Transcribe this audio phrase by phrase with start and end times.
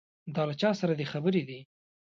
[0.35, 1.59] دا له چا سره دې خبرې دي.